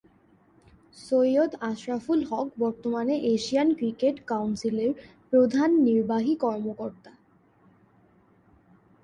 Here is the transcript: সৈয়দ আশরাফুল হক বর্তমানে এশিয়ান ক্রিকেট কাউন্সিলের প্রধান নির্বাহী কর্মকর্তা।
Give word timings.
সৈয়দ 0.97 1.51
আশরাফুল 1.61 2.19
হক 2.25 2.47
বর্তমানে 2.59 3.15
এশিয়ান 3.33 3.69
ক্রিকেট 3.73 4.15
কাউন্সিলের 4.27 4.91
প্রধান 5.29 5.69
নির্বাহী 5.87 6.33
কর্মকর্তা। 6.35 7.11